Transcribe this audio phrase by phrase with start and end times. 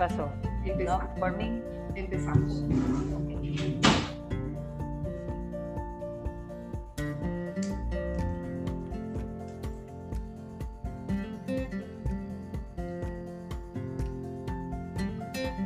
[0.00, 0.30] pasó?
[0.64, 1.10] Empezamos.
[1.18, 1.60] ¿Por mí?
[1.94, 2.64] Empezamos.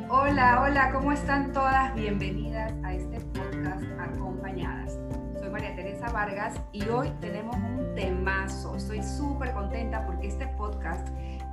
[0.09, 1.95] Hola, hola, ¿cómo están todas?
[1.95, 4.99] Bienvenidas a este podcast Acompañadas.
[5.39, 8.75] Soy María Teresa Vargas y hoy tenemos un temazo.
[8.75, 11.07] Estoy súper contenta porque este podcast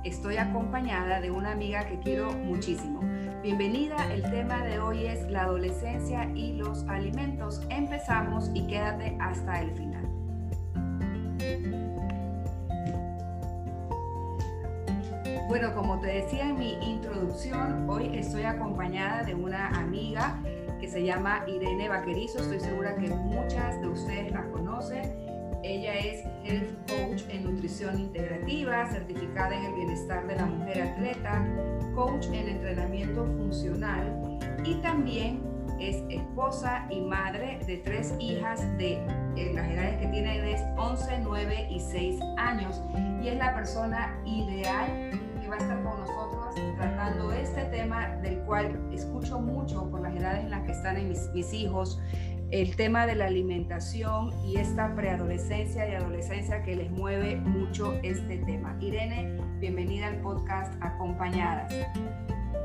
[0.04, 3.00] estoy acompañada de una amiga que quiero muchísimo.
[3.42, 7.62] Bienvenida, el tema de hoy es la adolescencia y los alimentos.
[7.70, 10.08] Empezamos y quédate hasta el final.
[15.48, 20.40] Bueno, como te decía en mi introducción, hoy estoy acompañada de una amiga
[20.80, 22.38] que se llama Irene Vaquerizo.
[22.38, 25.31] Estoy segura que muchas de ustedes la conocen.
[25.62, 31.46] Ella es Health Coach en Nutrición Integrativa, certificada en el bienestar de la mujer atleta,
[31.94, 35.40] coach en entrenamiento funcional y también
[35.78, 38.94] es esposa y madre de tres hijas de
[39.36, 42.80] eh, las edades que tienen es 11, 9 y 6 años.
[43.22, 48.38] Y es la persona ideal que va a estar con nosotros tratando este tema del
[48.40, 52.00] cual escucho mucho por las edades en las que están mis, mis hijos,
[52.52, 58.36] el tema de la alimentación y esta preadolescencia y adolescencia que les mueve mucho este
[58.36, 58.76] tema.
[58.78, 61.74] Irene, bienvenida al podcast Acompañadas.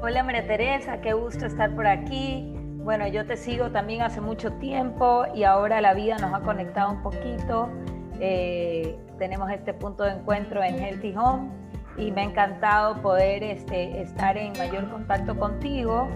[0.02, 2.54] Hola María Teresa, qué gusto estar por aquí.
[2.84, 6.92] Bueno, yo te sigo también hace mucho tiempo y ahora la vida nos ha conectado
[6.92, 7.70] un poquito.
[8.20, 11.50] Eh, tenemos este punto de encuentro en Healthy Home
[11.98, 16.10] y me ha encantado poder este, estar en mayor contacto contigo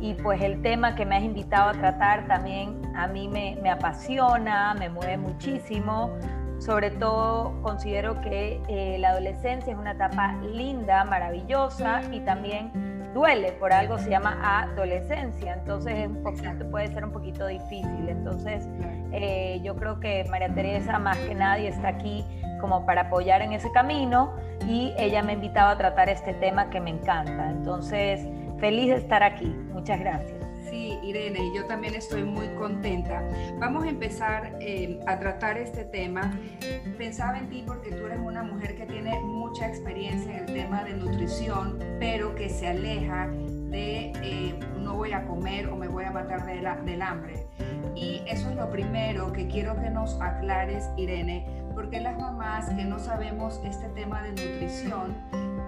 [0.00, 3.70] y pues el tema que me has invitado a tratar también a mí me, me
[3.70, 6.10] apasiona, me mueve muchísimo.
[6.58, 13.52] Sobre todo considero que eh, la adolescencia es una etapa linda, maravillosa y también duele,
[13.52, 18.08] por algo se llama adolescencia, entonces es un poquito, puede ser un poquito difícil.
[18.08, 18.68] Entonces
[19.12, 22.24] eh, yo creo que María Teresa más que nadie está aquí
[22.60, 24.32] como para apoyar en ese camino
[24.66, 27.50] y ella me ha invitado a tratar este tema que me encanta.
[27.50, 28.26] Entonces,
[28.58, 29.48] feliz de estar aquí.
[29.72, 30.41] Muchas gracias.
[31.02, 33.22] Irene, y yo también estoy muy contenta.
[33.58, 36.32] Vamos a empezar eh, a tratar este tema.
[36.96, 40.84] Pensaba en ti porque tú eres una mujer que tiene mucha experiencia en el tema
[40.84, 46.04] de nutrición, pero que se aleja de eh, no voy a comer o me voy
[46.04, 47.46] a matar de la, del hambre.
[47.94, 52.84] Y eso es lo primero que quiero que nos aclares, Irene, porque las mamás que
[52.84, 55.16] no sabemos este tema de nutrición,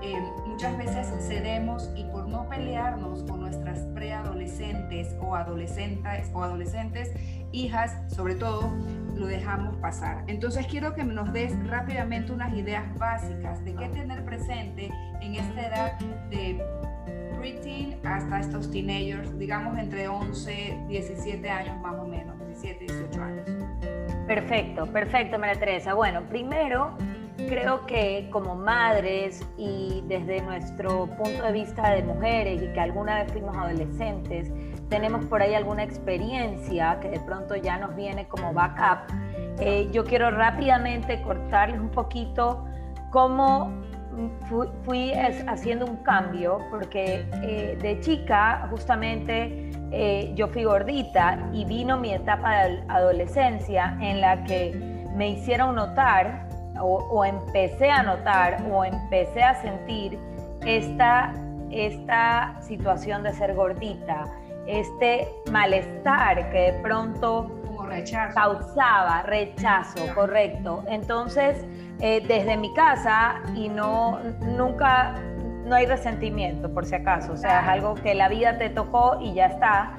[0.04, 7.10] eh, muchas veces cedemos y por no pelearnos con nuestras preadolescentes o adolescentes o adolescentes,
[7.52, 8.70] hijas sobre todo,
[9.14, 10.24] lo dejamos pasar.
[10.26, 14.90] Entonces quiero que nos des rápidamente unas ideas básicas de qué tener presente
[15.22, 15.98] en esta edad
[16.28, 16.62] de
[17.38, 23.48] preteen hasta estos teenagers, digamos entre 11, 17 años más o menos, 17, 18 años.
[24.26, 25.94] Perfecto, perfecto, María Teresa.
[25.94, 26.96] Bueno, primero
[27.36, 33.22] creo que como madres y desde nuestro punto de vista de mujeres y que alguna
[33.22, 34.52] vez fuimos adolescentes,
[34.88, 39.12] tenemos por ahí alguna experiencia que de pronto ya nos viene como backup.
[39.58, 42.64] Eh, yo quiero rápidamente cortarles un poquito
[43.10, 43.70] cómo
[44.48, 51.64] fui, fui haciendo un cambio, porque eh, de chica justamente eh, yo fui gordita y
[51.64, 54.74] vino mi etapa de adolescencia en la que
[55.14, 56.43] me hicieron notar
[56.80, 60.18] o, empecé a notar o empecé a sentir
[60.66, 61.32] esta,
[61.70, 64.24] esta situación de ser gordita,
[64.66, 67.50] este malestar que de pronto
[68.34, 70.84] causaba rechazo, correcto.
[70.88, 71.64] Entonces,
[72.00, 75.14] eh, desde mi casa y no nunca
[75.64, 79.18] no hay resentimiento por si acaso, o sea, es algo que la vida te tocó
[79.20, 79.92] y ya está,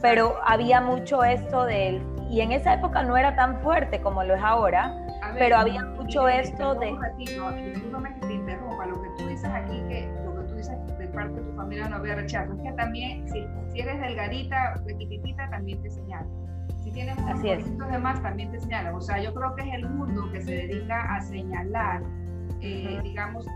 [0.00, 2.00] pero había mucho esto de
[2.30, 4.94] y en esa época no era tan fuerte como lo es ahora,
[5.38, 6.96] pero había mucho esto de...
[7.16, 11.06] Discúlpame que te interrumpa, lo que tú dices aquí, que lo que tú dices de
[11.08, 15.48] parte de tu familia no había rechazo, es que también, si, si eres delgadita, pequitita,
[15.50, 16.28] también te señalan.
[16.82, 18.94] Si tienes unos poquitos de más, también te señalan.
[18.94, 22.02] O sea, yo creo que es el mundo que se dedica a señalar,
[22.60, 23.46] eh, digamos,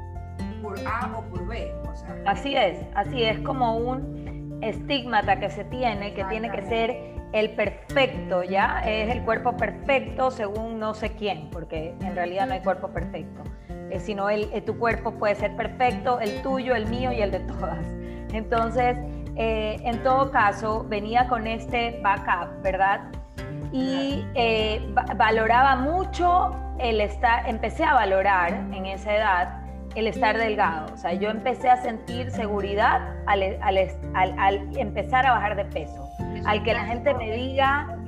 [0.62, 1.73] por A o por B.
[1.90, 6.62] O sea, así es, así es como un estigmata que se tiene, que tiene que
[6.62, 8.82] ser el perfecto, ¿ya?
[8.87, 13.43] Es el cuerpo perfecto según no sé quién, porque en realidad no hay cuerpo perfecto,
[13.90, 17.31] eh, sino el, eh, tu cuerpo puede ser perfecto, el tuyo, el mío y el
[17.31, 17.84] de todas.
[18.32, 18.99] Entonces,
[19.37, 23.00] eh, en todo caso, venía con este backup, ¿verdad?
[23.73, 24.26] Y
[25.17, 29.62] valoraba mucho el estar, empecé a valorar en esa edad
[29.94, 30.93] el estar delgado.
[30.93, 33.43] O sea, yo empecé a sentir seguridad al,
[34.76, 36.01] empezar a bajar de peso.
[36.44, 37.98] Al que la gente me diga...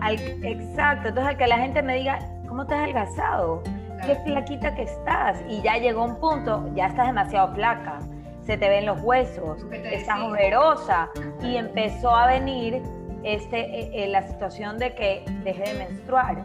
[0.00, 3.62] Al, exacto, entonces al que la gente me diga, ¿cómo te has adelgazado?
[4.06, 5.42] Qué flaquita que estás.
[5.46, 7.98] Y ya llegó un punto, ya estás demasiado flaca,
[8.44, 11.10] se te ven los huesos, estás ojerosa.
[11.42, 12.82] Y empezó a venir
[13.24, 16.44] este, eh, eh, la situación de que dejé de menstruar,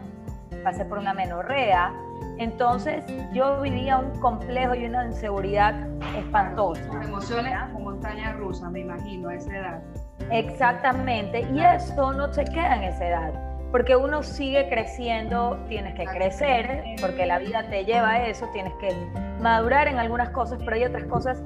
[0.62, 1.94] pasé por una menorrea,
[2.38, 5.74] entonces yo vivía un complejo y una inseguridad
[6.16, 6.82] espantosa.
[7.02, 9.82] emociones como montaña rusa, me imagino, a esa edad.
[10.30, 13.32] Exactamente, y eso no se queda en esa edad,
[13.70, 18.72] porque uno sigue creciendo, tienes que crecer, porque la vida te lleva a eso, tienes
[18.80, 18.88] que
[19.40, 21.42] madurar en algunas cosas, pero hay otras cosas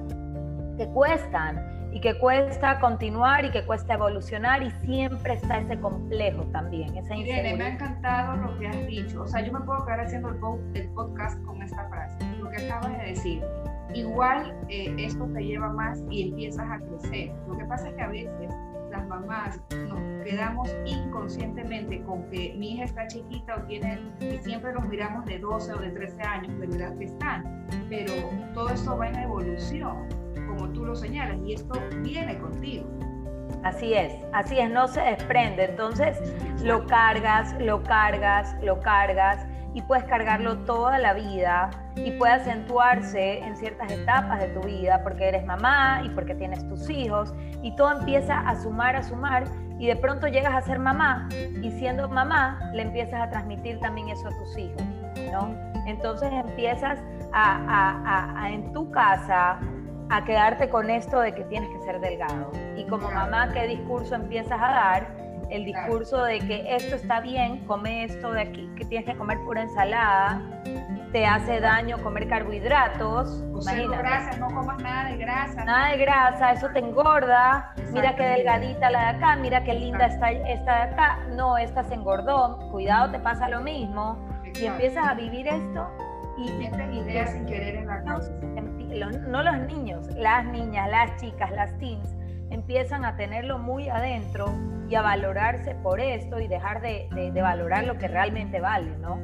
[0.78, 6.44] que cuestan y que cuesta continuar y que cuesta evolucionar y siempre está ese complejo
[6.52, 9.22] también, esa Irene, me ha encantado lo que has dicho.
[9.22, 10.28] O sea, yo me puedo quedar haciendo
[10.75, 13.43] el, podcast con esta frase, lo que acabas de decir.
[13.95, 17.33] Igual eh, esto te lleva más y empiezas a crecer.
[17.49, 18.51] Lo que pasa es que a veces
[18.91, 24.73] las mamás nos quedamos inconscientemente con que mi hija está chiquita o tiene, y siempre
[24.73, 28.13] nos miramos de 12 o de 13 años, de verdad que están, pero
[28.53, 30.09] todo esto va en evolución
[30.49, 32.87] como tú lo señalas, y esto viene contigo.
[33.63, 35.65] Así es, así es, no se desprende.
[35.65, 36.19] Entonces
[36.63, 43.38] lo cargas, lo cargas, lo cargas y puedes cargarlo toda la vida y puede acentuarse
[43.38, 47.32] en ciertas etapas de tu vida porque eres mamá y porque tienes tus hijos
[47.62, 49.44] y todo empieza a sumar, a sumar
[49.78, 51.28] y de pronto llegas a ser mamá
[51.62, 54.82] y siendo mamá le empiezas a transmitir también eso a tus hijos,
[55.32, 55.55] ¿no?
[55.87, 56.99] Entonces empiezas
[57.32, 59.58] a, a en tu casa
[60.11, 62.50] a quedarte con esto de que tienes que ser delgado.
[62.76, 65.19] Y como mamá, ¿qué discurso empiezas a dar?
[65.50, 69.38] El discurso de que esto está bien, come esto de aquí, que tienes que comer
[69.41, 70.41] pura ensalada,
[71.12, 73.43] te hace daño comer carbohidratos.
[73.52, 75.64] O sea, grasa, no comas nada de grasa.
[75.64, 77.75] Nada de grasa, eso te engorda.
[77.93, 81.19] Mira qué delgadita la de acá, mira qué linda está esta de acá.
[81.37, 82.58] No, esta se engordó.
[82.70, 84.19] Cuidado, te pasa lo mismo.
[84.55, 85.88] Y empiezas a vivir esto
[86.38, 88.31] y, ideas sin querer en la casa
[89.29, 92.17] no los niños, las niñas, las chicas, las teens,
[92.50, 94.52] empiezan a tenerlo muy adentro
[94.88, 99.20] y a valorarse por esto y dejar de, valorar lo que realmente vale, ¿no?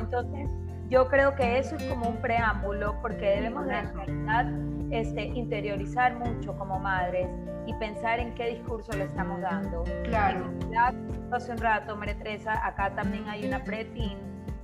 [0.00, 0.48] Entonces,
[0.88, 4.46] yo creo que eso es como un preámbulo porque debemos de realidad
[4.90, 7.28] este, interiorizar mucho como madres
[7.66, 9.84] y pensar en qué discurso le estamos dando.
[10.04, 10.50] Claro.
[11.30, 14.18] hace un rato, María Teresa, acá también hay una pre-teen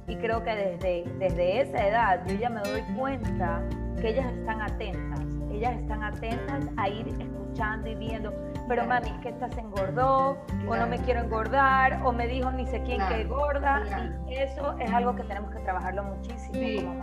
[0.06, 3.62] y creo que desde, desde esa edad yo ya me doy cuenta
[4.00, 5.20] que ellas están atentas,
[5.56, 8.32] ellas están atentas a ir escuchando y viendo,
[8.68, 12.50] pero mami, es que esta se engordó, o no me quiero engordar, o me dijo
[12.50, 13.82] ni sé quién que engorda,
[14.26, 16.94] y eso es algo que tenemos que trabajarlo muchísimo.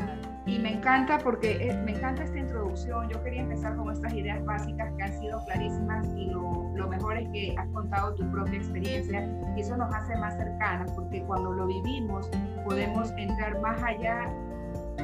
[0.48, 3.08] Y me encanta porque eh, me encanta esta introducción.
[3.10, 7.18] Yo quería empezar con estas ideas básicas que han sido clarísimas y lo, lo, mejor
[7.18, 11.54] es que has contado tu propia experiencia y eso nos hace más cercanas porque cuando
[11.54, 12.28] lo vivimos
[12.66, 14.34] podemos entrar más allá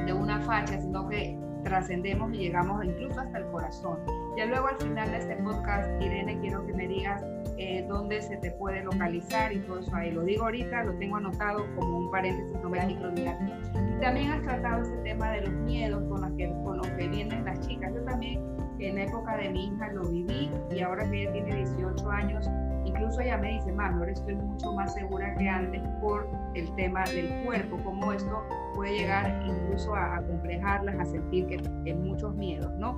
[0.04, 3.98] de una facha, sino que trascendemos y llegamos incluso hasta el corazón.
[4.36, 7.22] Ya luego al final de este podcast, Irene, quiero que me digas
[7.58, 10.10] eh, dónde se te puede localizar y todo eso ahí.
[10.10, 14.82] Lo digo ahorita, lo tengo anotado como un paréntesis, no me Y también has tratado
[14.82, 17.92] este tema de los miedos con los que, con los que vienen las chicas.
[17.94, 18.40] Yo también
[18.78, 22.48] en la época de mi hija lo viví y ahora que ella tiene 18 años,
[22.84, 27.04] incluso ella me dice, mami, ahora estoy mucho más segura que antes por el tema
[27.04, 28.44] del cuerpo, como esto
[28.78, 32.92] puede llegar incluso a, a complejarlas, a sentir que, que muchos miedos, ¿no?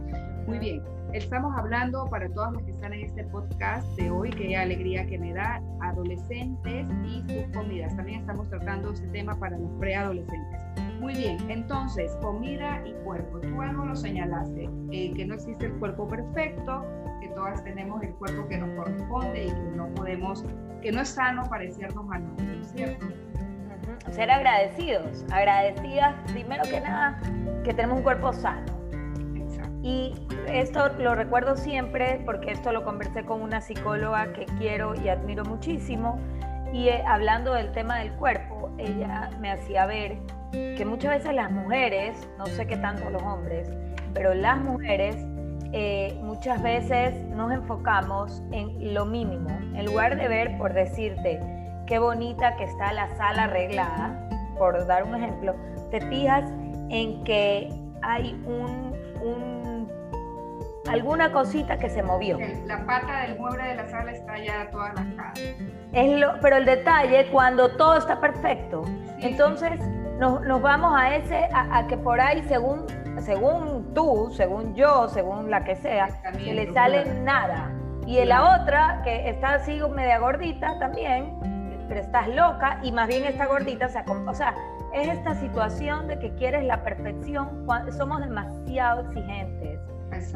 [0.46, 0.82] Muy bien,
[1.14, 5.18] estamos hablando para todos los que están en este podcast de hoy, qué alegría que
[5.18, 7.96] me da, adolescentes y sus comidas.
[7.96, 10.60] También estamos tratando este tema para los preadolescentes.
[11.00, 13.40] Muy bien, entonces, comida y cuerpo.
[13.40, 16.84] Tú algo lo señalaste, eh, que no existe el cuerpo perfecto,
[17.22, 20.44] que todas tenemos el cuerpo que nos corresponde y que no podemos,
[20.82, 23.06] que no es sano parecernos a nadie, ¿cierto?
[24.10, 27.20] Ser agradecidos, agradecidas primero que nada
[27.64, 28.80] que tenemos un cuerpo sano
[29.82, 30.14] y
[30.46, 35.44] esto lo recuerdo siempre porque esto lo conversé con una psicóloga que quiero y admiro
[35.44, 36.18] muchísimo.
[36.72, 40.18] Y eh, hablando del tema del cuerpo, ella me hacía ver
[40.52, 43.70] que muchas veces las mujeres, no sé qué tanto los hombres,
[44.12, 45.16] pero las mujeres
[45.72, 49.48] eh, muchas veces nos enfocamos en lo mínimo.
[49.74, 51.40] En lugar de ver, por decirte,
[51.90, 55.56] qué bonita que está la sala arreglada, por dar un ejemplo,
[55.90, 56.48] te fijas
[56.88, 57.68] en que
[58.02, 59.90] hay un, un
[60.88, 62.38] alguna cosita que se movió.
[62.66, 65.44] La pata del mueble de la sala está ya todas las casas.
[65.92, 68.84] Es lo, pero el detalle, cuando todo está perfecto,
[69.18, 69.80] entonces
[70.20, 72.86] Nos, nos, vamos a ese, a, que por ahí, según
[73.20, 77.72] según tú, según yo, según la que sea, se le sale nada.
[78.06, 81.49] Y la otra, que está así media gordita también,
[81.90, 83.86] pero estás loca y más bien está gordita,
[84.26, 84.54] o sea,
[84.94, 87.66] es esta situación de que quieres la perfección,
[87.98, 89.80] somos demasiado exigentes.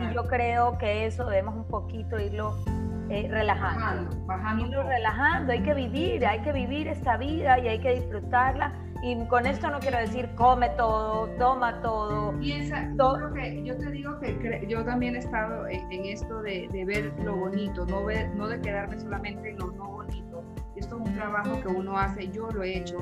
[0.00, 2.56] Y yo creo que eso debemos un poquito irlo
[3.08, 4.26] eh, relajando.
[4.26, 8.72] Bajando, irlo relajando, hay que vivir, hay que vivir esta vida y hay que disfrutarla.
[9.04, 12.36] Y con esto no quiero decir come todo, toma todo.
[12.40, 13.32] Piensa, todo.
[13.32, 17.36] Que, yo te digo que yo también he estado en, esto de, de, ver lo
[17.36, 20.23] bonito, no, ver, no de quedarme solamente en lo no bonito.
[20.76, 22.98] Esto es un trabajo que uno hace, yo lo he hecho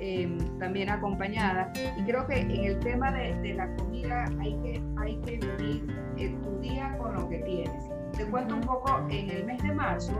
[0.00, 1.72] Em, también acompañada.
[1.96, 6.40] Y creo que en el tema de, de, la comida hay que, hay que vivir
[6.42, 7.84] tu día con lo que tienes.
[8.16, 10.12] Te cuento un poco, en el mes de marzo,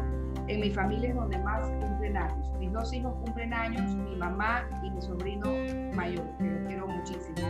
[0.49, 2.51] en mi familia es donde más cumplen años.
[2.59, 5.47] Mis dos hijos cumplen años, mi mamá y mi sobrino
[5.95, 7.49] mayor, que lo quiero muchísimo.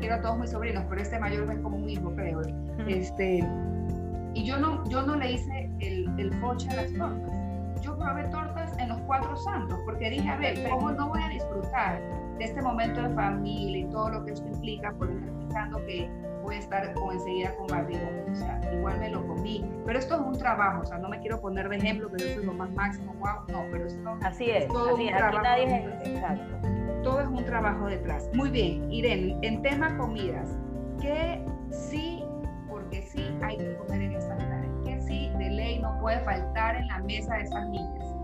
[0.00, 2.40] Quiero a todos mis sobrinos, pero este mayor es como un hijo, creo.
[2.88, 3.46] Este,
[4.34, 7.40] y yo no, yo no le hice el, el foche a las tortas
[7.80, 8.59] yo probé tortas
[9.10, 12.00] cuatro santos, porque dije, a ver, ¿cómo no voy a disfrutar
[12.38, 16.08] de este momento de familia y todo lo que esto implica por estar pensando que
[16.44, 18.30] voy a estar como enseguida con barrigón?
[18.30, 19.68] O sea, igual me lo comí.
[19.84, 22.34] Pero esto es un trabajo, o sea, no me quiero poner de ejemplo que yo
[22.36, 25.64] soy lo más máximo, wow, no, pero esto así es, todo así es, aquí nadie
[25.64, 26.68] es exacto.
[27.02, 28.30] Todo es un trabajo detrás.
[28.32, 30.56] Muy bien, Irene, en tema comidas,
[31.00, 32.22] ¿qué sí,
[32.68, 34.36] porque sí hay que comer en esta
[35.80, 38.14] no puede faltar en la mesa de esas niñas?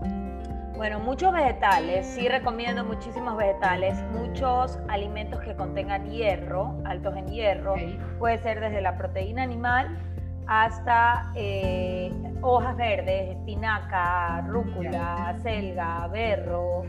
[0.77, 7.73] Bueno, muchos vegetales, sí recomiendo muchísimos vegetales, muchos alimentos que contengan hierro, altos en hierro,
[8.19, 9.97] puede ser desde la proteína animal
[10.45, 16.83] hasta eh, hojas verdes, espinaca, rúcula, selga, berro,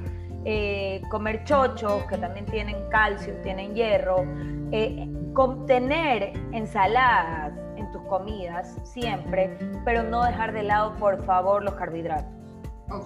[0.45, 4.23] eh, comer chochos que también tienen calcio, tienen hierro,
[4.71, 7.55] eh, contener ensaladas,
[7.91, 12.38] tus comidas siempre, pero no dejar de lado, por favor, los carbohidratos.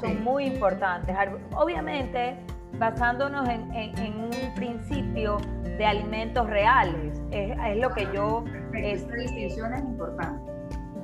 [0.00, 1.16] Son muy importantes.
[1.54, 2.36] Obviamente,
[2.78, 7.20] basándonos en, un principio de alimentos reales.
[7.30, 8.44] Es, lo que yo...
[8.74, 10.50] Esta distinción es importante.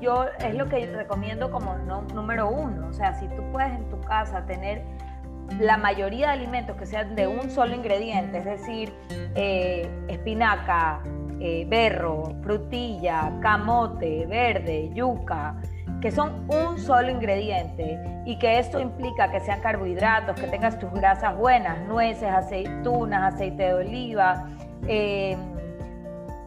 [0.01, 1.77] Yo es lo que recomiendo como
[2.15, 2.89] número uno.
[2.89, 4.83] O sea, si tú puedes en tu casa tener
[5.61, 8.95] la mayoría de alimentos que sean de un solo ingrediente, es decir,
[9.35, 11.03] eh, espinaca,
[11.41, 15.57] eh, berro, frutilla, camote, verde, yuca,
[16.01, 20.93] que son un solo ingrediente y que esto implica que sean carbohidratos, que tengas tus
[20.93, 24.49] grasas buenas, nueces, aceitunas, aceite de oliva,
[24.87, 25.39] em,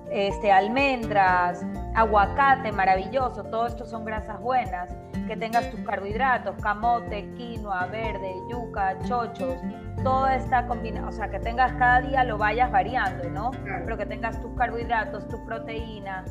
[0.09, 1.65] este, almendras,
[1.95, 4.89] aguacate, maravilloso, todo esto son grasas buenas,
[5.27, 9.55] que tengas tus carbohidratos, camote, quinoa, verde, yuca, chochos,
[10.03, 13.51] toda esta combinación, o sea, que tengas cada día lo vayas variando, ¿no?
[13.63, 16.25] Pero que tengas tus carbohidratos, tu proteína,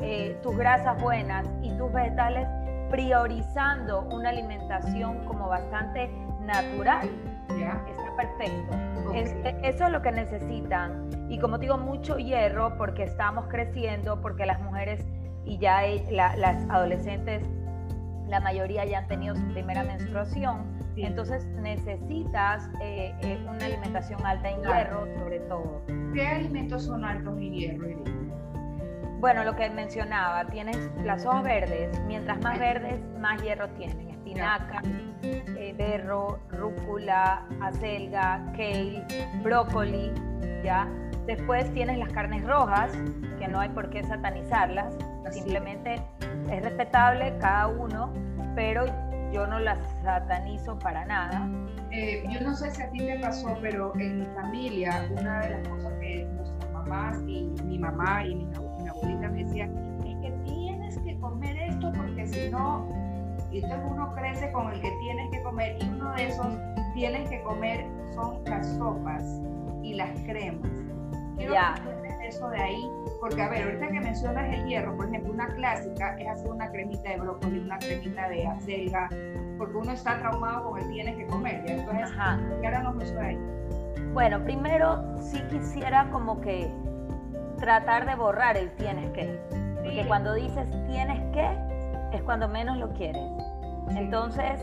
[0.00, 2.46] eh, tus grasas buenas y tus vegetales,
[2.90, 7.08] priorizando una alimentación como bastante natural.
[7.48, 8.76] Está perfecto.
[9.14, 11.08] E, eso es lo que necesitan.
[11.28, 15.04] Y como digo, mucho hierro porque estamos creciendo, porque las mujeres
[15.44, 17.42] y ya las adolescentes,
[18.28, 24.50] la mayoría ya han tenido su primera menstruación entonces necesitas eh, eh, una alimentación alta
[24.50, 25.82] en hierro, sobre todo.
[26.14, 27.86] ¿Qué alimentos son altos en hierro,
[29.18, 34.10] Bueno, lo que mencionaba, tienes las hojas verdes, mientras más verdes, más hierro tienen.
[34.10, 34.82] Espinaca,
[35.22, 39.04] eh, berro, rúcula, acelga, kale,
[39.42, 40.12] brócoli,
[40.62, 40.88] ¿ya?
[41.26, 42.92] Después tienes las carnes rojas,
[43.38, 44.94] que no hay por qué satanizarlas,
[45.30, 46.02] simplemente
[46.50, 48.12] es respetable cada uno,
[48.54, 48.84] pero
[49.32, 51.48] yo no las satanizo para nada.
[51.90, 55.50] Eh, yo no sé si a ti te pasó, pero en mi familia, una de
[55.50, 58.46] las cosas que nuestras mamás y mi mamá y mi,
[58.96, 62.86] abuelita me decían, es que tienes que comer esto porque si no,
[63.50, 66.46] y entonces uno crece con el que tienes que comer y uno de esos
[66.94, 69.40] tienes que comer son las sopas
[69.82, 70.70] y las cremas.
[71.36, 71.74] Quiero ya.
[71.74, 75.46] que eso de ahí porque, a ver, ahorita que mencionas el hierro, por ejemplo, una
[75.48, 79.08] clásica es hacer una cremita de brócoli, una cremita de acelga,
[79.58, 81.74] porque uno está traumado con el tienes que comer, ¿ya?
[81.74, 82.38] Entonces, Ajá.
[82.60, 83.38] ¿qué haremos eso ahí?
[84.12, 86.70] Bueno, primero sí quisiera como que
[87.58, 89.40] tratar de borrar el tienes que.
[89.76, 91.48] Porque cuando dices tienes que,
[92.12, 93.22] es cuando menos lo quieres.
[93.90, 94.60] Entonces,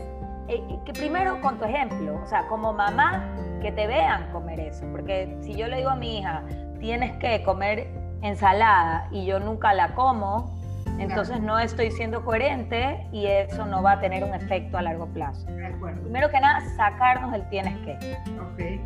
[0.48, 3.24] eh, que primero con tu ejemplo, o sea, como mamá,
[3.62, 4.84] que te vean comer eso.
[4.92, 6.42] Porque si yo le digo a mi hija,
[6.80, 7.88] tienes que comer
[8.22, 10.53] ensalada y yo nunca la como,
[10.98, 15.06] Entonces no estoy siendo coherente y eso no va a tener un efecto a largo
[15.06, 15.46] plazo.
[16.02, 17.98] Primero que nada, sacarnos el tienes que.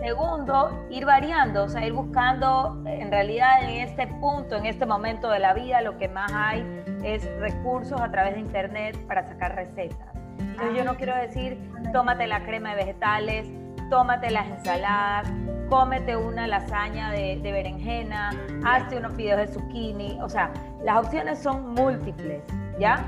[0.01, 5.29] Segundo, ir variando, o sea, ir buscando, en realidad en este punto, en este momento
[5.29, 6.65] de la vida, lo que más hay
[7.05, 10.09] es recursos a través de internet para sacar recetas.
[10.39, 11.59] Entonces yo no quiero decir,
[11.93, 13.47] tómate la crema de vegetales,
[13.91, 15.31] tómate las ensaladas,
[15.69, 18.31] cómete una lasaña de, berenjena,
[18.65, 22.43] hazte unos fideos de zucchini, o sea, las opciones son múltiples,
[22.79, 23.05] ¿ya?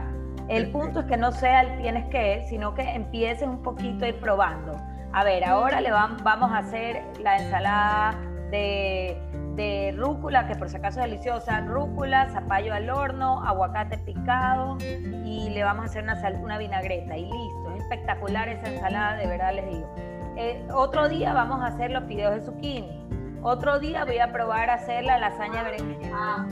[0.49, 4.09] El punto es que no sea el tienes que, sino que empieces un poquito a
[4.09, 4.77] ir probando.
[5.13, 8.15] A ver, ahora le vamos a hacer la ensalada
[8.51, 9.17] de,
[9.55, 15.51] de rúcula, que por si acaso es deliciosa, rúcula, zapallo al horno, aguacate picado y
[15.51, 17.75] le vamos a hacer una, una vinagreta y listo.
[17.77, 20.10] Es espectacular esa ensalada, de verdad les digo.
[20.43, 23.07] Eh, otro día vamos a hacer los fideos de zucchini.
[23.43, 26.49] Otro día voy a probar a hacer la lasaña berenjena.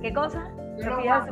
[0.00, 0.48] ¿Qué cosa?
[0.76, 1.26] los fideos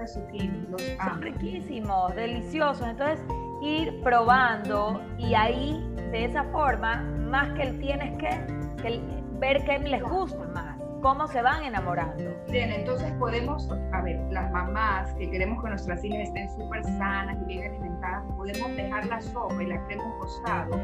[0.00, 0.66] de zucchini.
[1.00, 2.88] Son riquísimos, deliciosos.
[2.88, 3.24] Entonces,
[3.62, 5.80] ir probando y ahí,
[6.10, 6.96] de esa forma,
[7.30, 9.00] más que el tienes que,
[9.38, 12.24] ver qué les gusta más cómo se van enamorando.
[12.48, 17.36] Bien, entonces podemos, a ver, las mamás que queremos que nuestras hijas estén súper sanas
[17.42, 20.76] y bien alimentadas, podemos dejar la sopa y la crema un costado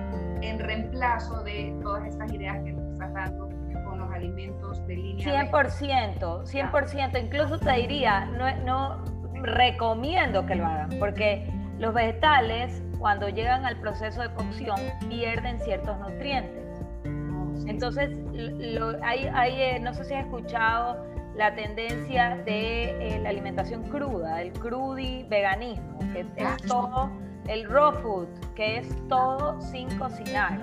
[0.42, 3.48] en reemplazo de todas estas ideas que nos estás dando
[3.84, 5.50] con los alimentos de línea.
[5.50, 9.04] 100%, 100%, incluso te diría, no, no
[9.42, 14.76] recomiendo que lo hagan, porque los vegetales, cuando llegan al proceso de cocción,
[15.08, 16.65] pierden ciertos nutrientes.
[17.66, 18.10] Entonces,
[19.02, 24.52] hay, eh, no sé si has escuchado la tendencia de eh, la alimentación cruda, el
[24.52, 27.10] crudi veganismo, que es ah, todo,
[27.46, 30.58] el raw food, que es todo sin cocinar,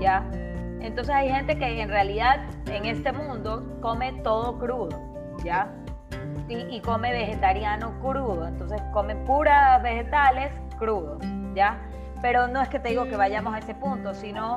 [0.00, 0.28] ¿ya?
[0.80, 4.98] Entonces hay gente que en realidad en este mundo come todo crudo,
[5.44, 5.72] ¿ya?
[6.48, 11.22] Y, y come vegetariano crudo, entonces come puras vegetales crudos,
[11.54, 11.80] ¿ya?
[12.22, 14.56] Pero no es que te digo que vayamos a ese punto, sino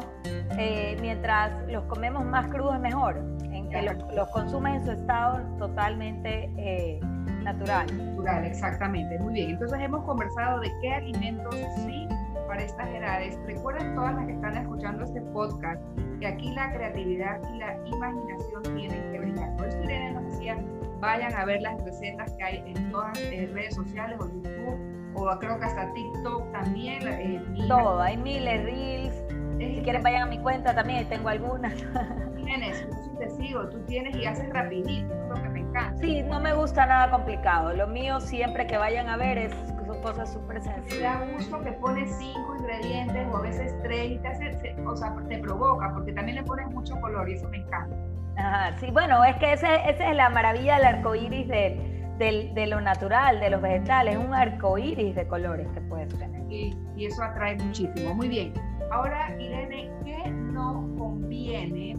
[0.57, 3.17] eh, mientras los comemos más crudos mejor,
[3.51, 6.99] en que los, consumes en su estado totalmente eh,
[7.43, 7.85] natural.
[8.15, 9.17] Natural, exactamente.
[9.19, 12.07] Muy bien, entonces hemos conversado de qué alimentos sí
[12.47, 13.37] para estas edades.
[13.45, 15.81] Recuerden todas las que están escuchando este podcast
[16.19, 19.55] que aquí la creatividad y la imaginación tienen que brillar.
[19.57, 20.57] Por eso Irene nos decía,
[20.99, 25.02] vayan a ver las recetas que hay en todas las eh, redes sociales o YouTube
[25.15, 27.07] o creo que hasta TikTok también.
[27.07, 29.23] Eh, Todo, hay miles, reels.
[29.57, 31.73] si quieren vayan a mi cuenta también, tengo algunas.
[32.35, 35.97] Tienes, yo te sigo, tú tienes y haces rapidito, es lo que me encanta.
[36.01, 37.73] Sí, no me gusta nada complicado.
[37.73, 39.53] Lo mío siempre que vayan a ver es,
[39.85, 41.19] son cosas súper sencillas.
[41.19, 44.95] Me da gusto que pones cinco ingredientes o a veces tres y te hace, o
[44.95, 47.95] sea, te provoca porque también le pones mucho color y eso me encanta.
[48.35, 52.81] Ajá, sí, bueno, es que esa es la maravilla del arco iris de de lo
[52.81, 56.41] natural, de los vegetales, un arco iris de colores que puedes tener.
[56.51, 58.13] Y, y eso atrae muchísimo.
[58.13, 58.53] Muy bien.
[58.91, 61.97] Ahora, Irene, ¿qué no conviene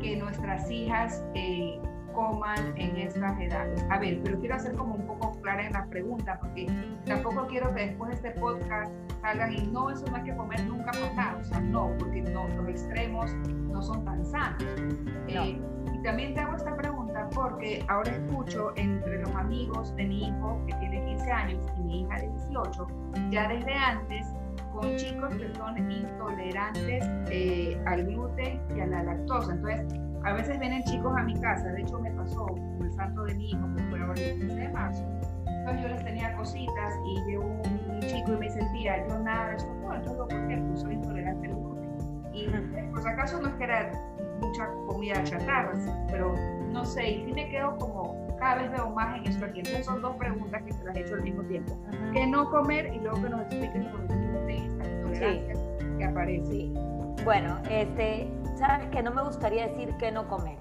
[0.00, 1.78] que nuestras hijas eh,
[2.14, 3.84] coman en estas edades?
[3.90, 6.66] A ver, pero quiero hacer como un poco clara en la pregunta, porque
[7.04, 10.64] tampoco quiero que después de este podcast salgan y no, eso no hay que comer
[10.64, 11.36] nunca nada.
[11.38, 14.64] O sea, no, porque no, los extremos no son tan sanos.
[15.28, 15.60] Eh,
[15.92, 16.99] y también te hago esta pregunta
[17.34, 22.00] porque ahora escucho entre los amigos de mi hijo que tiene 15 años y mi
[22.02, 22.86] hija de 18,
[23.30, 24.26] ya desde antes,
[24.72, 29.52] con chicos que son intolerantes eh, al gluten y a la lactosa.
[29.52, 33.22] Entonces, a veces vienen chicos a mi casa, de hecho me pasó con el santo
[33.24, 35.04] de mi hijo, que fue ahora el 15 de marzo.
[35.46, 39.50] Entonces yo les tenía cositas y llegó un, chico y me dice, tía, yo nada
[39.50, 40.56] de eso, no, entonces ¿por qué?
[40.68, 41.80] Pues soy intolerante al gluten.
[42.32, 42.48] Y
[42.90, 43.92] por si acaso no es que era
[44.40, 45.72] mucha comida chatarra,
[46.10, 46.34] pero
[46.72, 49.58] no sé, y sí me quedo como, cada vez veo más en eso aquí.
[49.58, 51.78] Entonces son dos preguntas que se las he hecho al mismo tiempo.
[52.12, 52.92] ¿Qué no comer?
[52.94, 55.54] Y luego que nos expliquen por qué esta intolerancia
[55.98, 56.70] que aparece.
[57.24, 60.56] Bueno, este, sabes que no me gustaría decir que no comer.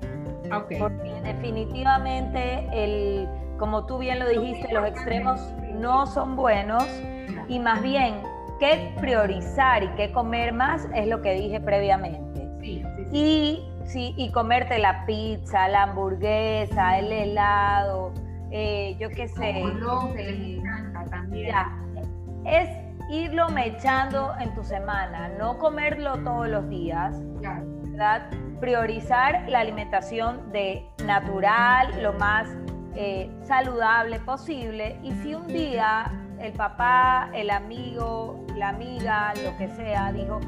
[0.52, 0.80] Okay.
[0.80, 5.40] Porque definitivamente, el, como tú bien lo dijiste, los extremos
[5.74, 6.84] no son buenos
[7.48, 8.22] y más bien
[8.60, 12.48] qué priorizar y qué comer más es lo que dije previamente.
[12.62, 13.18] Sí, sí, sí.
[13.18, 18.14] Y Sí, y comerte la pizza, la hamburguesa, el helado,
[18.52, 19.64] eh, yo qué sé.
[20.16, 21.56] Que les encanta también.
[22.46, 22.70] es
[23.10, 28.30] irlo mechando en tu semana, no comerlo todos los días, ¿verdad?
[28.60, 32.48] Priorizar la alimentación de natural, lo más
[32.96, 35.00] eh, saludable posible.
[35.02, 40.40] Y si un día el papá, el amigo, la amiga, lo que sea, dijo,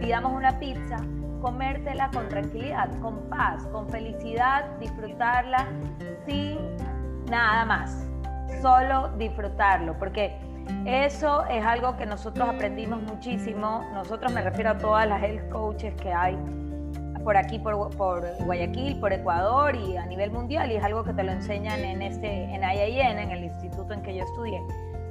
[0.00, 0.98] pidamos una pizza,
[1.40, 5.66] comértela con tranquilidad, con paz, con felicidad, disfrutarla
[6.26, 6.58] sin
[7.30, 8.06] nada más.
[8.62, 10.36] solo disfrutarlo, porque
[10.84, 13.84] eso es algo que nosotros aprendimos muchísimo.
[13.94, 16.36] Nosotros me refiero a todas las health coaches que hay
[17.22, 17.76] por aquí, por,
[18.44, 22.02] Guayaquil, por Ecuador y a nivel mundial, y es algo que te lo enseñan en,
[22.02, 24.60] este, en IAN, en el instituto en que yo estudié,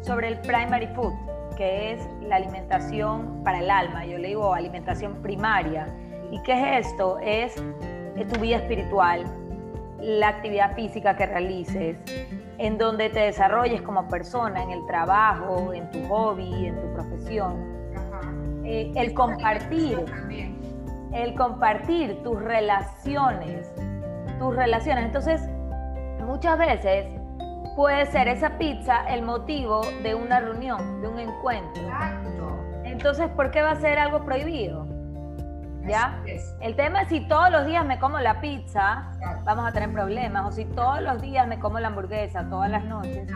[0.02, 1.14] sobre el primary food,
[1.56, 5.88] que es la alimentación para el alma, yo le digo alimentación primaria.
[6.32, 7.18] ¿Y qué es esto?
[7.20, 9.24] Es tu vida espiritual,
[10.00, 11.98] la actividad física que realices,
[12.58, 17.80] en donde te desarrolles como persona, en el trabajo, en tu hobby, en tu profesión.
[18.66, 20.06] Eh, el compartir,
[21.14, 23.74] el compartir tus relaciones,
[24.38, 25.06] tus relaciones.
[25.06, 25.42] Entonces,
[26.26, 27.08] muchas veces
[27.76, 31.84] puede ser esa pizza el motivo de una reunión, de un encuentro.
[32.84, 34.86] Entonces, ¿por qué va a ser algo prohibido?
[35.90, 36.24] ¿Ya?
[36.62, 39.10] El tema es si todos los días me como la pizza,
[39.44, 42.86] vamos a tener problemas, o si todos los días me como la hamburguesa, todas las
[42.86, 43.28] noches.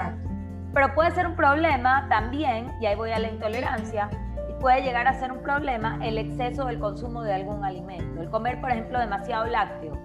[0.74, 4.10] Pero puede ser un problema también, y ahí voy a la intolerancia,
[4.50, 8.22] y puede llegar a ser un problema el exceso del consumo de algún alimento.
[8.22, 9.98] El comer, por ejemplo, demasiado lácteo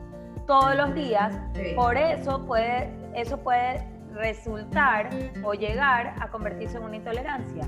[0.47, 1.39] todos los días,
[1.77, 5.11] por eso puede, eso puede resultar
[5.45, 7.67] o llegar a convertirse en una intolerancia.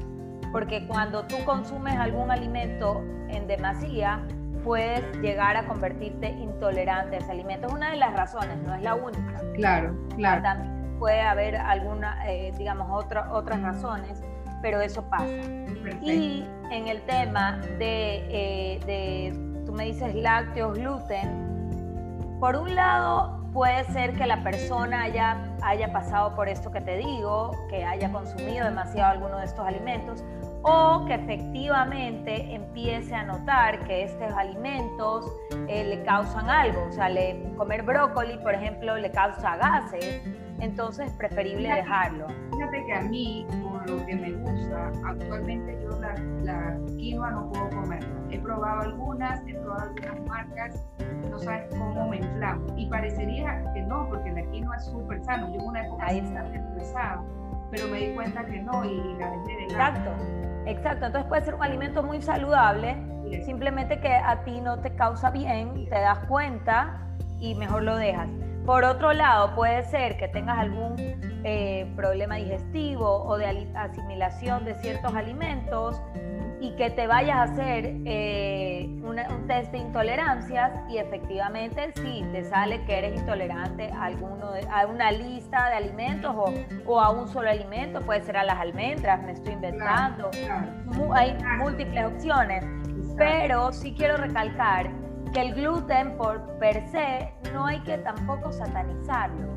[0.51, 4.27] Porque cuando tú consumes algún alimento en demasía,
[4.65, 7.67] puedes llegar a convertirte intolerante a ese alimento.
[7.69, 9.41] Es una de las razones, no es la única.
[9.55, 10.43] Claro, claro.
[10.43, 12.89] También puede haber alguna, eh, digamos,
[13.31, 14.23] otras razones,
[14.63, 15.27] pero eso pasa.
[16.03, 23.41] Y en el tema de, eh, de, tú me dices lácteos, gluten, por un lado
[23.53, 28.13] puede ser que la persona haya, haya pasado por esto que te digo, que haya
[28.13, 30.23] consumido demasiado alguno de estos alimentos,
[30.63, 35.33] o que efectivamente empiece a notar que estos alimentos
[35.69, 40.23] eh, le causan algo, o sea, le, comer brócoli, por ejemplo, le causa gases,
[40.61, 42.27] entonces es preferible dejarlo.
[42.53, 47.49] Fíjate que a mí, con lo que me gusta, actualmente yo la, la quinoa no
[47.51, 48.09] puedo comerla.
[48.31, 50.87] He probado algunas, he probado algunas marcas,
[51.31, 52.67] no sabes cómo me inflamo.
[52.77, 55.49] Y parecería que no, porque la quinoa es súper sano.
[55.49, 56.45] Yo en una época Ahí está.
[56.55, 57.23] estresada,
[57.71, 59.63] pero me di cuenta que no y, la dejé de.
[59.65, 60.11] Exacto.
[60.71, 62.97] Exacto, entonces puede ser un alimento muy saludable,
[63.45, 67.09] simplemente que a ti no te causa bien, te das cuenta
[67.41, 68.29] y mejor lo dejas.
[68.65, 70.95] Por otro lado, puede ser que tengas algún
[71.43, 76.01] eh, problema digestivo o de asimilación de ciertos alimentos
[76.61, 82.45] y que te vayas a hacer eh, un test de intolerancias y efectivamente sí, te
[82.45, 86.53] sale que eres intolerante a, alguno a una lista de alimentos o,
[86.87, 90.31] o, a un solo alimento, puede ser a las almendras, me estoy inventando.
[91.15, 92.65] Hay múltiples opciones,
[93.17, 94.91] pero sí quiero recalcar
[95.33, 99.51] que el gluten por per se no hay que tampoco satanizarlo.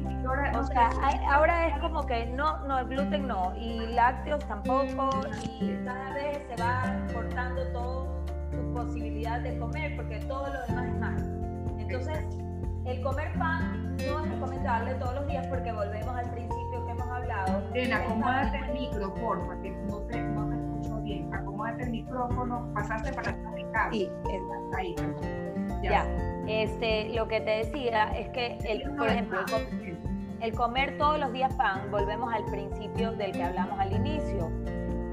[0.58, 0.90] O sea,
[1.30, 5.10] ahora es como que no, no, el gluten no, y lácteos tampoco,
[5.60, 10.88] y cada vez se va cortando todo tu posibilidad de comer, porque todo lo demás
[10.88, 11.22] es malo.
[11.80, 12.20] Entonces,
[12.86, 17.08] el comer pan no es recomendable todos los días porque volvemos al principio que hemos
[17.08, 17.64] hablado.
[17.74, 21.34] Ven, acomódate el micro, porfa, que no te, no te escucho bien.
[21.34, 24.10] Acomódate el micrófono, pasaste para atrás de Sí,
[24.78, 24.96] ahí.
[25.82, 26.06] Ya.
[26.48, 29.40] Este, lo que te decía es que, el, por ejemplo,
[30.42, 34.52] el, comer todos los días pan, volvemos al principio del que hablamos al inicio.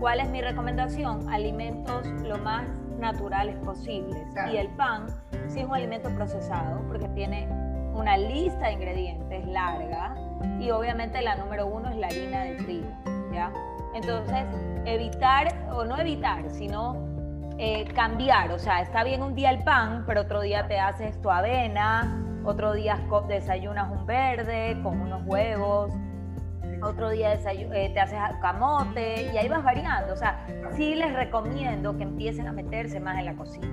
[0.00, 1.28] ¿Cuál es mi recomendación?
[1.28, 2.64] Alimentos lo más
[2.98, 4.26] naturales posibles.
[4.50, 5.08] Y el pan
[5.48, 7.46] sí es un alimento procesado porque tiene
[7.94, 10.14] una lista de ingredientes larga
[10.58, 12.88] y obviamente la número uno es la harina de trigo,
[13.30, 13.52] ¿ya?
[13.94, 14.46] Entonces,
[14.86, 16.96] evitar, o no evitar, sino
[17.58, 21.20] eh, cambiar, o sea, está bien un día el pan, pero otro día te haces
[21.20, 25.92] tu avena, otro día desayunas un verde con unos huevos,
[26.82, 30.12] otro día eh, te haces camote y ahí vas variando.
[30.12, 30.46] O sea,
[30.76, 33.68] sí les recomiendo que empiecen a meterse más en la cocina,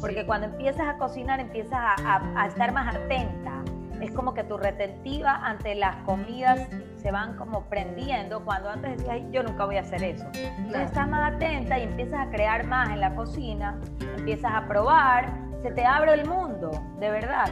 [0.00, 3.62] porque cuando empiezas a cocinar empiezas a estar más atenta
[4.00, 9.20] es como que tu retentiva ante las comidas se van como prendiendo cuando antes decías,
[9.30, 10.26] yo nunca voy a hacer eso.
[10.34, 13.78] Entonces estás más atenta y empiezas a crear más en la cocina,
[14.16, 17.48] empiezas a probar, se te abre el mundo, de verdad.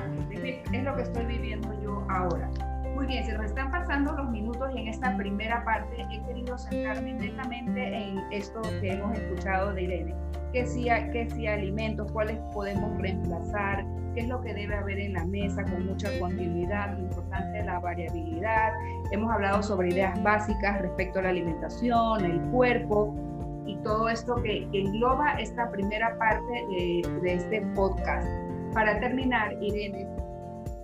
[0.72, 2.48] Es lo que estoy viviendo yo ahora.
[2.96, 6.56] Muy bien, se nos están pasando los minutos y en esta primera parte he querido
[6.56, 10.14] centrarme netamente en esto que hemos escuchado de Irene.
[10.54, 15.12] ¿Qué si, qué si alimentos, cuáles podemos reemplazar, qué es lo que debe haber en
[15.12, 18.72] la mesa con mucha continuidad, lo importante es la variabilidad.
[19.12, 23.14] Hemos hablado sobre ideas básicas respecto a la alimentación, el cuerpo
[23.66, 28.26] y todo esto que, engloba esta primera parte de, de este podcast.
[28.72, 30.08] Para terminar, Irene,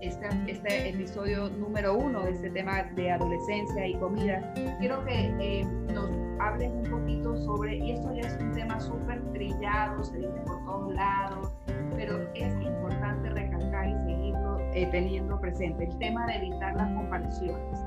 [0.03, 5.65] este, este, episodio número uno de este tema de adolescencia y comida, quiero que eh,
[5.95, 6.11] nos
[6.41, 10.65] hables un poquito sobre, y esto ya es un tema súper trillado, se dice por
[10.65, 11.55] todos lados,
[11.95, 17.81] pero es importante recalcar y seguirlo eh, teniendo presente, el tema de evitar las comparaciones.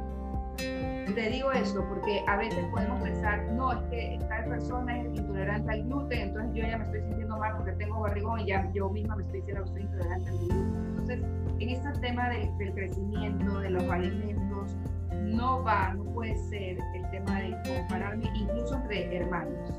[0.56, 5.70] Te digo esto porque a veces podemos pensar, no, es que tal persona es intolerante
[5.70, 8.90] al gluten, entonces yo ya me estoy sintiendo mal porque tengo barrigón y ya yo
[8.90, 10.86] misma me estoy diciendo que soy intolerante al gluten.
[10.88, 14.76] Entonces, en este tema del crecimiento, de los alimentos,
[15.24, 19.72] no va, no puede ser el tema de compararme incluso entre hermanos.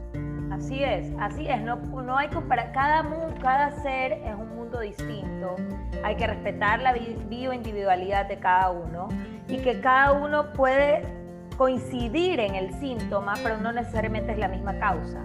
[0.51, 3.05] Así es, así es, no, no hay comparar, cada,
[3.43, 5.57] cada ser es un mundo distinto,
[6.05, 6.95] hay que respetar la
[7.29, 9.09] bioindividualidad de cada uno
[9.49, 11.03] y que cada uno puede
[11.57, 15.25] coincidir en el síntoma, pero no necesariamente es la misma causa.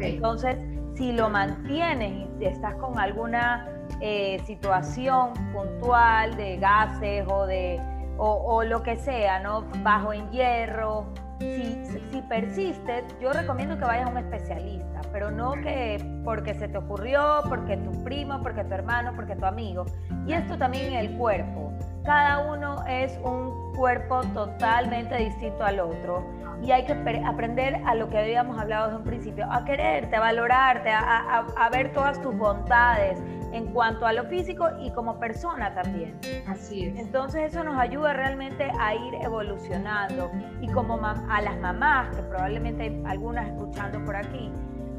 [0.00, 0.56] Entonces,
[0.94, 3.66] si lo mantienes y estás con alguna
[4.00, 7.80] eh, situación puntual de gases o de
[8.18, 9.64] o, lo que sea, ¿no?
[9.82, 11.06] Bajo en hierro.
[11.40, 16.68] Si, si persiste, yo recomiendo que vayas a un especialista, pero no que porque se
[16.68, 19.86] te ocurrió, porque tu primo, porque tu hermano, porque tu amigo.
[20.24, 21.72] Y esto también en el cuerpo.
[22.04, 26.24] Cada uno es un cuerpo totalmente distinto al otro
[26.62, 30.20] y hay que aprender a lo que habíamos hablado desde un principio, a quererte, a
[30.20, 33.18] valorarte, a, a, ver todas tus bondades
[33.52, 36.18] en cuanto a lo físico y como persona también.
[36.46, 36.98] Así es.
[36.98, 42.84] Entonces eso nos ayuda realmente a ir evolucionando y como a las mamás, que probablemente
[42.84, 44.50] hay algunas escuchando por aquí,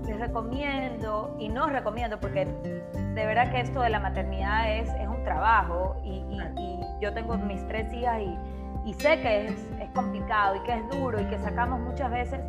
[0.06, 5.08] les recomiendo y no recomiendo porque de verdad que esto de la maternidad es, es
[5.08, 6.24] un trabajo y,
[6.58, 8.38] y yo tengo mis tres hijas y
[8.86, 12.40] y sé que es, es, complicado y que es duro y que sacamos muchas veces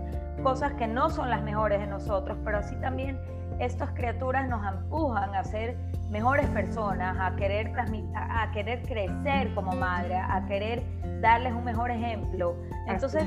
[0.43, 3.19] cosas que no son las mejores de nosotros, pero sí también
[3.61, 5.77] estas criaturas nos empujan a ser
[6.11, 7.73] mejores personas, a querer,
[8.15, 10.83] a querer crecer como madre, a querer
[11.21, 12.57] darles un mejor ejemplo.
[12.87, 13.25] Entonces,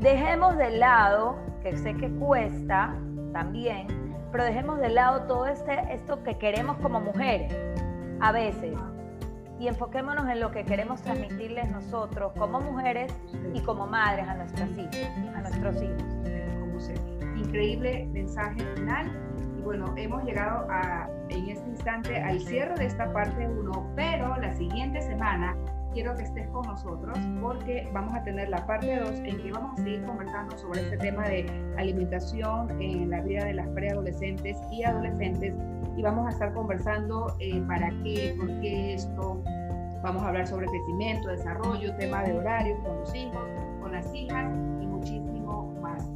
[0.00, 2.94] dejemos de lado, que sé que cuesta
[3.32, 3.86] también,
[4.32, 7.54] pero dejemos de lado todo este, esto que queremos como mujeres
[8.20, 8.76] a veces
[9.58, 13.12] y enfoquémonos en lo que queremos transmitirles nosotros como mujeres
[13.52, 17.09] y como madres a nuestras hijas, a nuestros hijos.
[17.40, 19.10] Increíble mensaje final.
[19.58, 24.36] Y bueno, hemos llegado a, en este instante al cierre de esta parte 1, pero
[24.36, 25.56] la siguiente semana
[25.92, 29.78] quiero que estés con nosotros porque vamos a tener la parte 2 en que vamos
[29.78, 34.84] a seguir conversando sobre este tema de alimentación en la vida de las preadolescentes y
[34.84, 35.54] adolescentes
[35.96, 39.42] y vamos a estar conversando eh, para qué, por qué esto.
[40.02, 43.42] Vamos a hablar sobre crecimiento, desarrollo, tema de horarios con los hijos,
[43.80, 44.50] con las hijas.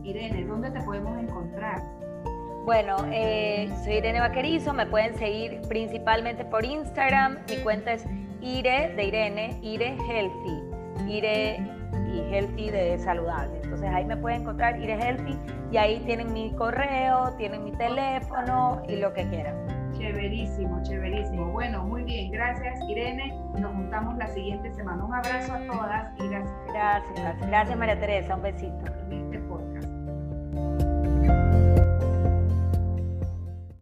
[0.05, 1.83] Irene, ¿dónde te podemos encontrar?
[2.65, 8.07] Bueno, eh, soy Irene Vaquerizo, me pueden seguir principalmente por Instagram, mi cuenta es
[8.41, 11.57] Ire de Irene, Ire Healthy, Ire
[12.13, 13.61] y Healthy de saludable.
[13.63, 15.39] Entonces ahí me pueden encontrar Ire Healthy
[15.73, 19.57] y ahí tienen mi correo, tienen mi teléfono y lo que quieran.
[19.99, 21.53] Chéverísimo, chéverísimo.
[21.53, 23.39] Bueno, muy bien, gracias Irene.
[23.59, 25.05] Nos juntamos la siguiente semana.
[25.05, 26.55] Un abrazo a todas y gracias.
[26.69, 28.85] Gracias, gracias María Teresa, un besito.